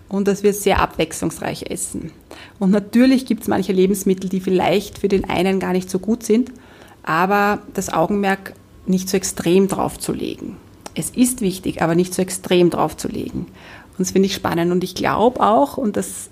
und 0.09 0.27
dass 0.27 0.41
wir 0.41 0.53
sehr 0.53 0.79
abwechslungsreich 0.79 1.69
essen. 1.69 2.11
Und 2.59 2.71
natürlich 2.71 3.25
gibt 3.25 3.43
es 3.43 3.47
manche 3.47 3.71
Lebensmittel, 3.71 4.29
die 4.29 4.39
vielleicht 4.39 4.97
für 4.97 5.07
den 5.07 5.29
einen 5.29 5.59
gar 5.59 5.73
nicht 5.73 5.89
so 5.89 5.99
gut 5.99 6.23
sind, 6.23 6.51
aber 7.03 7.61
das 7.73 7.93
Augenmerk 7.93 8.53
nicht 8.85 9.09
so 9.09 9.17
extrem 9.17 9.67
drauf 9.67 9.99
zu 9.99 10.11
legen. 10.11 10.57
Es 10.95 11.09
ist 11.11 11.41
wichtig, 11.41 11.81
aber 11.81 11.95
nicht 11.95 12.13
so 12.13 12.21
extrem 12.21 12.69
drauf 12.69 12.97
zu 12.97 13.07
legen. 13.07 13.47
Und 13.91 13.99
das 13.99 14.11
finde 14.11 14.27
ich 14.27 14.33
spannend. 14.33 14.71
Und 14.71 14.83
ich 14.83 14.95
glaube 14.95 15.39
auch, 15.39 15.77
und 15.77 15.97
das 15.97 16.29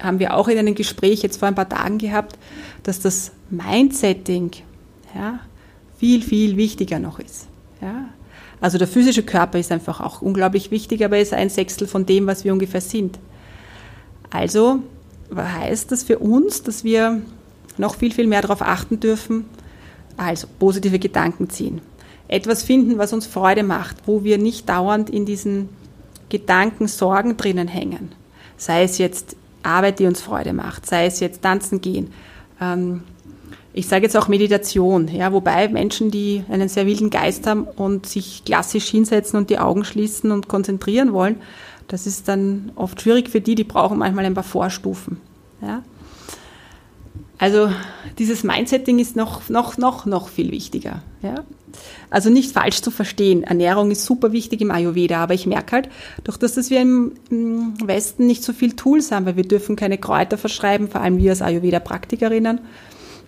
haben 0.00 0.18
wir 0.18 0.34
auch 0.34 0.48
in 0.48 0.58
einem 0.58 0.74
Gespräch 0.74 1.22
jetzt 1.22 1.38
vor 1.38 1.48
ein 1.48 1.54
paar 1.54 1.68
Tagen 1.68 1.98
gehabt, 1.98 2.38
dass 2.82 3.00
das 3.00 3.32
Mindsetting 3.50 4.50
ja, 5.14 5.40
viel, 5.98 6.22
viel 6.22 6.56
wichtiger 6.56 6.98
noch 6.98 7.18
ist. 7.18 7.46
Ja. 7.80 8.08
Also 8.60 8.78
der 8.78 8.88
physische 8.88 9.22
Körper 9.22 9.58
ist 9.58 9.72
einfach 9.72 10.00
auch 10.00 10.22
unglaublich 10.22 10.70
wichtig, 10.70 11.04
aber 11.04 11.16
er 11.16 11.22
ist 11.22 11.34
ein 11.34 11.50
Sechstel 11.50 11.86
von 11.86 12.06
dem, 12.06 12.26
was 12.26 12.44
wir 12.44 12.52
ungefähr 12.52 12.80
sind. 12.80 13.18
Also 14.30 14.80
heißt 15.34 15.92
das 15.92 16.02
für 16.02 16.18
uns, 16.18 16.62
dass 16.62 16.84
wir 16.84 17.20
noch 17.78 17.96
viel, 17.96 18.12
viel 18.12 18.26
mehr 18.26 18.42
darauf 18.42 18.62
achten 18.62 19.00
dürfen, 19.00 19.44
also 20.16 20.46
positive 20.58 20.98
Gedanken 20.98 21.50
ziehen. 21.50 21.80
Etwas 22.28 22.62
finden, 22.62 22.98
was 22.98 23.12
uns 23.12 23.26
Freude 23.26 23.62
macht, 23.62 23.96
wo 24.06 24.24
wir 24.24 24.38
nicht 24.38 24.68
dauernd 24.68 25.10
in 25.10 25.26
diesen 25.26 25.68
Gedanken, 26.28 26.88
Sorgen 26.88 27.36
drinnen 27.36 27.68
hängen. 27.68 28.12
Sei 28.56 28.82
es 28.82 28.98
jetzt 28.98 29.36
Arbeit, 29.66 29.98
die 29.98 30.06
uns 30.06 30.20
Freude 30.20 30.52
macht, 30.52 30.86
sei 30.86 31.06
es 31.06 31.20
jetzt 31.20 31.42
tanzen 31.42 31.80
gehen. 31.80 32.12
Ähm, 32.60 33.02
ich 33.72 33.88
sage 33.88 34.04
jetzt 34.04 34.16
auch 34.16 34.28
Meditation, 34.28 35.08
ja, 35.08 35.32
wobei 35.34 35.68
Menschen, 35.68 36.10
die 36.10 36.44
einen 36.48 36.68
sehr 36.68 36.86
wilden 36.86 37.10
Geist 37.10 37.46
haben 37.46 37.64
und 37.64 38.06
sich 38.06 38.42
klassisch 38.46 38.88
hinsetzen 38.88 39.38
und 39.38 39.50
die 39.50 39.58
Augen 39.58 39.84
schließen 39.84 40.30
und 40.30 40.48
konzentrieren 40.48 41.12
wollen, 41.12 41.36
das 41.88 42.06
ist 42.06 42.26
dann 42.26 42.72
oft 42.74 43.02
schwierig 43.02 43.28
für 43.28 43.42
die, 43.42 43.54
die 43.54 43.64
brauchen 43.64 43.98
manchmal 43.98 44.24
ein 44.24 44.34
paar 44.34 44.44
Vorstufen. 44.44 45.20
Ja. 45.60 45.82
Also 47.38 47.70
dieses 48.18 48.44
Mindsetting 48.44 48.98
ist 48.98 49.14
noch, 49.14 49.48
noch, 49.48 49.76
noch, 49.76 50.06
noch 50.06 50.28
viel 50.28 50.50
wichtiger. 50.50 51.02
Ja? 51.22 51.44
Also 52.08 52.30
nicht 52.30 52.52
falsch 52.52 52.80
zu 52.80 52.90
verstehen. 52.90 53.42
Ernährung 53.42 53.90
ist 53.90 54.04
super 54.04 54.32
wichtig 54.32 54.62
im 54.62 54.70
Ayurveda, 54.70 55.22
aber 55.22 55.34
ich 55.34 55.46
merke 55.46 55.72
halt, 55.72 55.88
durch 56.24 56.38
das, 56.38 56.54
dass 56.54 56.70
wir 56.70 56.80
im, 56.80 57.12
Westen 57.84 58.26
nicht 58.26 58.42
so 58.42 58.52
viel 58.52 58.72
Tools 58.72 59.12
haben, 59.12 59.26
weil 59.26 59.36
wir 59.36 59.46
dürfen 59.46 59.76
keine 59.76 59.98
Kräuter 59.98 60.38
verschreiben, 60.38 60.88
vor 60.88 61.02
allem 61.02 61.18
wir 61.18 61.30
als 61.30 61.42
Ayurveda-Praktikerinnen 61.42 62.60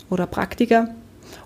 oder 0.09 0.27
Praktiker. 0.27 0.89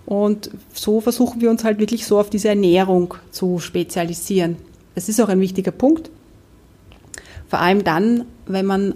Und 0.06 0.50
so 0.72 1.00
versuchen 1.00 1.40
wir 1.40 1.50
uns 1.50 1.64
halt 1.64 1.78
wirklich 1.78 2.06
so 2.06 2.18
auf 2.18 2.30
diese 2.30 2.48
Ernährung 2.48 3.14
zu 3.30 3.58
spezialisieren. 3.58 4.56
Das 4.94 5.08
ist 5.08 5.20
auch 5.20 5.28
ein 5.28 5.40
wichtiger 5.40 5.70
Punkt. 5.70 6.10
Vor 7.48 7.60
allem 7.60 7.84
dann, 7.84 8.24
wenn 8.46 8.66
man 8.66 8.94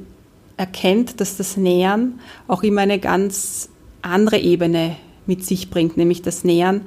erkennt, 0.56 1.20
dass 1.20 1.36
das 1.36 1.56
Nähern 1.56 2.20
auch 2.48 2.62
immer 2.62 2.82
eine 2.82 2.98
ganz 2.98 3.68
andere 4.02 4.38
Ebene 4.38 4.96
mit 5.26 5.44
sich 5.44 5.70
bringt, 5.70 5.96
nämlich 5.96 6.22
das 6.22 6.44
Nähern 6.44 6.82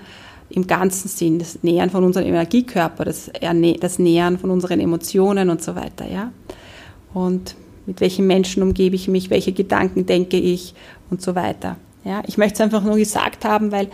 im 0.50 0.66
ganzen 0.66 1.10
Sinn, 1.10 1.40
das 1.40 1.60
Nähern 1.62 1.90
von 1.90 2.04
unserem 2.04 2.28
Energiekörper, 2.28 3.06
das, 3.06 3.32
das 3.80 4.00
Nähern 4.00 4.40
von 4.40 4.50
unseren 4.50 4.80
Emotionen 4.80 5.50
und 5.50 5.62
so 5.62 5.76
weiter, 5.76 6.08
ja. 6.12 6.32
Und 7.14 7.56
mit 7.86 8.02
welchen 8.02 8.28
Menschen 8.28 8.64
umgebe 8.64 8.96
ich 8.96 9.08
mich, 9.08 9.30
welche 9.30 9.52
Gedanken 9.52 10.06
denke 10.06 10.38
ich 10.38 10.74
und 11.10 11.22
so 11.22 11.36
weiter. 11.36 11.78
Ja, 12.04 12.24
ich 12.28 12.38
möchte 12.38 12.56
es 12.56 12.62
einfach 12.62 12.84
nur 12.84 12.98
gesagt 12.98 13.46
haben, 13.46 13.72
weil 13.72 13.90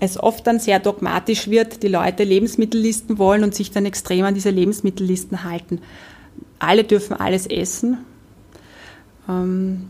es 0.00 0.18
oft 0.18 0.46
dann 0.46 0.60
sehr 0.60 0.78
dogmatisch 0.78 1.48
wird, 1.48 1.82
die 1.82 1.88
Leute 1.88 2.24
Lebensmittellisten 2.24 3.18
wollen 3.18 3.44
und 3.44 3.54
sich 3.54 3.70
dann 3.70 3.86
extrem 3.86 4.24
an 4.24 4.34
diese 4.34 4.50
Lebensmittellisten 4.50 5.44
halten. 5.44 5.80
Alle 6.58 6.84
dürfen 6.84 7.14
alles 7.14 7.46
essen. 7.46 7.98
Ähm, 9.28 9.88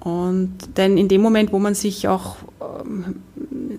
und 0.00 0.58
denn 0.76 0.98
in 0.98 1.08
dem 1.08 1.22
Moment, 1.22 1.52
wo 1.52 1.58
man 1.58 1.74
sich 1.74 2.08
auch 2.08 2.36
ähm, 2.60 3.22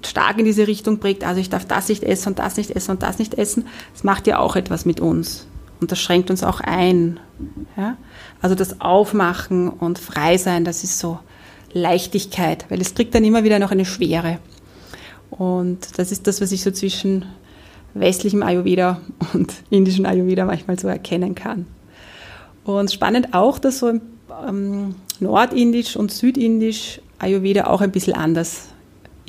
stark 0.04 0.40
in 0.40 0.46
diese 0.46 0.68
Richtung 0.68 1.00
prägt, 1.00 1.24
also 1.24 1.40
ich 1.40 1.50
darf 1.50 1.66
das 1.66 1.90
nicht 1.90 2.04
essen 2.04 2.30
und 2.30 2.40
das 2.40 2.58
nicht 2.58 2.72
essen 2.72 2.92
und 2.92 3.04
das 3.04 3.20
nicht 3.20 3.36
essen, 3.36 3.68
das 3.94 4.04
macht 4.04 4.26
ja 4.26 4.40
auch 4.40 4.56
etwas 4.56 4.86
mit 4.86 5.00
uns. 5.00 5.46
Und 5.82 5.92
das 5.92 6.00
schränkt 6.00 6.32
uns 6.32 6.44
auch 6.44 6.62
ein. 6.62 7.20
Ja? 7.78 7.98
Also 8.42 8.56
das 8.56 8.82
Aufmachen 8.82 9.70
und 9.70 10.00
Frei 10.00 10.38
sein, 10.38 10.66
das 10.66 10.84
ist 10.84 11.00
so 11.00 11.20
Leichtigkeit, 11.74 12.66
weil 12.70 12.82
es 12.82 12.96
kriegt 12.96 13.14
dann 13.14 13.24
immer 13.24 13.44
wieder 13.44 13.60
noch 13.60 13.72
eine 13.72 13.86
Schwere. 13.86 14.40
Und 15.30 16.00
das 16.00 16.12
ist 16.12 16.26
das, 16.28 16.42
was 16.42 16.52
ich 16.52 16.64
so 16.64 16.72
zwischen 16.72 17.26
westlichem 17.94 18.42
Ayurveda 18.42 19.02
und 19.34 19.54
indischem 19.70 20.06
Ayurveda 20.06 20.46
manchmal 20.46 20.80
so 20.80 20.88
erkennen 20.88 21.36
kann. 21.36 21.68
Und 22.64 22.92
spannend 22.92 23.34
auch, 23.34 23.60
dass 23.60 23.80
so 23.80 24.00
ähm, 24.48 24.96
nordindisch 25.20 25.96
und 25.96 26.12
südindisch 26.12 27.02
Ayurveda 27.20 27.68
auch 27.68 27.82
ein 27.82 27.92
bisschen 27.92 28.14
anders 28.14 28.68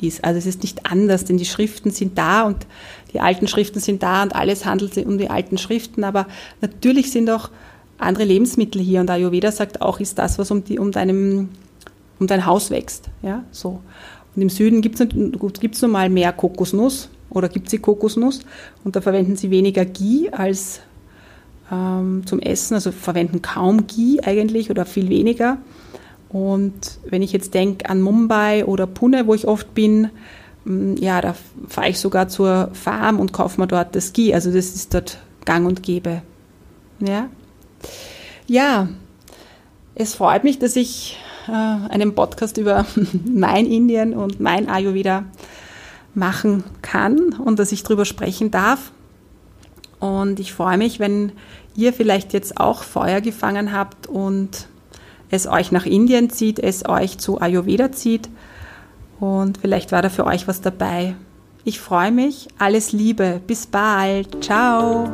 ist. 0.01 0.23
Also 0.23 0.37
es 0.37 0.45
ist 0.45 0.63
nicht 0.63 0.85
anders, 0.85 1.25
denn 1.25 1.37
die 1.37 1.45
Schriften 1.45 1.91
sind 1.91 2.17
da 2.17 2.43
und 2.43 2.65
die 3.13 3.19
alten 3.19 3.47
Schriften 3.47 3.79
sind 3.79 4.03
da 4.03 4.23
und 4.23 4.35
alles 4.35 4.65
handelt 4.65 4.93
sich 4.93 5.05
um 5.05 5.17
die 5.17 5.29
alten 5.29 5.57
Schriften, 5.57 6.03
aber 6.03 6.27
natürlich 6.61 7.11
sind 7.11 7.29
auch 7.29 7.49
andere 7.97 8.25
Lebensmittel 8.25 8.81
hier 8.81 8.99
und 8.99 9.09
Ayurveda 9.09 9.51
sagt 9.51 9.81
auch, 9.81 9.99
ist 9.99 10.19
das, 10.19 10.37
was 10.37 10.51
um, 10.51 10.63
die, 10.63 10.77
um, 10.77 10.91
deinem, 10.91 11.49
um 12.19 12.27
dein 12.27 12.45
Haus 12.45 12.69
wächst. 12.69 13.09
Ja, 13.23 13.43
so. 13.51 13.81
Und 14.35 14.41
im 14.41 14.49
Süden 14.49 14.81
gibt 14.81 14.99
es 14.99 15.81
nun 15.81 15.91
mal 15.91 16.09
mehr 16.09 16.31
Kokosnuss 16.31 17.09
oder 17.29 17.49
gibt 17.49 17.69
sie 17.69 17.79
Kokosnuss 17.79 18.41
und 18.83 18.95
da 18.95 19.01
verwenden 19.01 19.35
sie 19.35 19.49
weniger 19.49 19.83
Ghee 19.83 20.29
als 20.31 20.81
ähm, 21.71 22.23
zum 22.25 22.39
Essen, 22.39 22.75
also 22.75 22.91
verwenden 22.91 23.41
kaum 23.41 23.87
Ghee 23.87 24.19
eigentlich 24.23 24.69
oder 24.69 24.85
viel 24.85 25.09
weniger. 25.09 25.57
Und 26.29 26.99
wenn 27.05 27.21
ich 27.21 27.31
jetzt 27.31 27.53
denke 27.53 27.89
an 27.89 28.01
Mumbai 28.01 28.65
oder 28.65 28.85
Pune, 28.85 29.27
wo 29.27 29.33
ich 29.33 29.47
oft 29.47 29.73
bin, 29.73 30.09
mm, 30.65 30.95
ja, 30.99 31.21
da 31.21 31.35
fahre 31.67 31.89
ich 31.89 31.99
sogar 31.99 32.27
zur 32.27 32.69
Farm 32.73 33.19
und 33.19 33.33
kaufe 33.33 33.59
mir 33.59 33.67
dort 33.67 33.95
das 33.95 34.13
Ghee. 34.13 34.33
Also 34.33 34.51
das 34.51 34.75
ist 34.75 34.93
dort 34.93 35.19
gang 35.45 35.65
und 35.65 35.83
gäbe. 35.83 36.21
Ja, 36.99 37.29
ja 38.47 38.89
es 39.95 40.15
freut 40.15 40.43
mich, 40.43 40.59
dass 40.59 40.75
ich 40.75 41.17
äh, 41.47 41.51
einen 41.51 42.13
Podcast 42.13 42.57
über 42.57 42.85
mein 43.25 43.65
Indien 43.65 44.13
und 44.13 44.39
mein 44.39 44.69
Ayurveda 44.69 45.25
machen 46.13 46.63
kann 46.81 47.33
und 47.33 47.59
dass 47.59 47.71
ich 47.71 47.83
darüber 47.83 48.05
sprechen 48.05 48.51
darf. 48.51 48.91
Und 49.99 50.39
ich 50.39 50.53
freue 50.53 50.77
mich, 50.77 50.99
wenn 50.99 51.31
ihr 51.75 51.93
vielleicht 51.93 52.33
jetzt 52.33 52.59
auch 52.59 52.83
Feuer 52.83 53.21
gefangen 53.21 53.73
habt 53.73 54.07
und 54.07 54.67
es 55.29 55.47
euch 55.47 55.71
nach 55.71 55.85
Indien 55.85 56.29
zieht, 56.29 56.59
es 56.59 56.87
euch 56.87 57.17
zu 57.17 57.41
Ayurveda 57.41 57.91
zieht. 57.91 58.29
Und 59.19 59.57
vielleicht 59.57 59.91
war 59.91 60.01
da 60.01 60.09
für 60.09 60.25
euch 60.25 60.47
was 60.47 60.61
dabei. 60.61 61.15
Ich 61.63 61.79
freue 61.79 62.11
mich. 62.11 62.47
Alles 62.59 62.91
Liebe. 62.91 63.41
Bis 63.45 63.67
bald. 63.67 64.43
Ciao. 64.43 65.09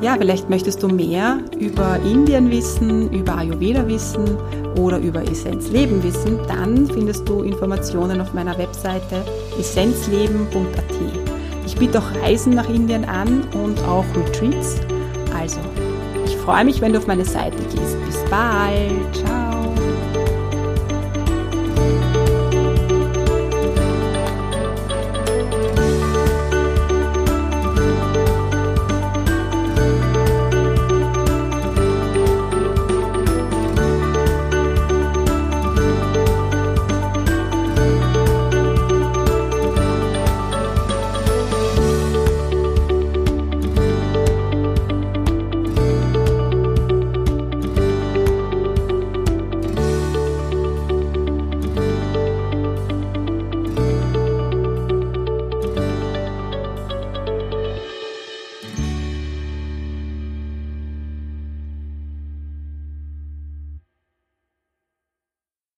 Ja, 0.00 0.16
vielleicht 0.18 0.50
möchtest 0.50 0.82
du 0.82 0.88
mehr 0.88 1.38
über 1.58 1.98
Indien 2.04 2.50
wissen, 2.50 3.10
über 3.10 3.38
Ayurveda 3.38 3.88
wissen 3.88 4.36
oder 4.76 4.98
über 4.98 5.22
Essenzleben 5.22 6.02
wissen, 6.02 6.38
dann 6.46 6.86
findest 6.86 7.26
du 7.26 7.42
Informationen 7.42 8.20
auf 8.20 8.34
meiner 8.34 8.58
Webseite 8.58 9.24
essenzleben.at. 9.58 10.84
Ich 11.66 11.76
biete 11.76 11.98
auch 11.98 12.22
Reisen 12.22 12.54
nach 12.54 12.68
Indien 12.68 13.04
an 13.04 13.44
und 13.52 13.82
auch 13.84 14.04
Retreats. 14.16 14.76
Also, 15.36 15.60
ich 16.24 16.36
freue 16.36 16.64
mich, 16.64 16.80
wenn 16.80 16.92
du 16.92 16.98
auf 16.98 17.06
meine 17.06 17.24
Seite 17.24 17.56
gehst. 17.64 17.96
Bis 18.06 18.18
bald. 18.30 19.14
Ciao. 19.14 19.43